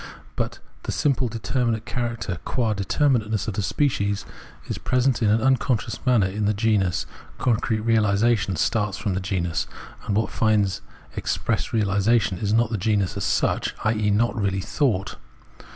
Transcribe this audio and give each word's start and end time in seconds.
But 0.35 0.57
the 0.81 0.91
simple 0.91 1.27
determinate 1.27 1.85
character, 1.85 2.39
qua 2.43 2.73
determinateness 2.73 3.47
of 3.47 3.53
the 3.53 3.61
species, 3.61 4.25
is 4.65 4.79
present 4.79 5.21
in 5.21 5.29
an 5.29 5.41
un 5.41 5.57
conscious 5.57 6.03
manner 6.07 6.25
in 6.25 6.45
the 6.45 6.55
genus; 6.55 7.05
concrete 7.37 7.81
realisation 7.81 8.55
starts 8.55 8.97
from 8.97 9.13
the 9.13 9.19
genus; 9.19 9.67
what 10.07 10.31
finds 10.31 10.81
express 11.15 11.71
realisation 11.71 12.39
is 12.39 12.51
not 12.51 12.71
the 12.71 12.79
genus 12.79 13.15
as 13.15 13.25
such, 13.25 13.75
i.e. 13.85 14.09
not 14.09 14.35
really 14.35 14.59
thought. 14.59 15.17